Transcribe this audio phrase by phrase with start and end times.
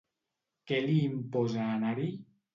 [0.71, 2.11] Què li imposa anar-hi?